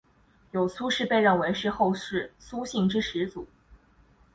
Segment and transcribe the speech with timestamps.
[0.49, 3.47] 有苏氏被认为是后世苏姓之始祖。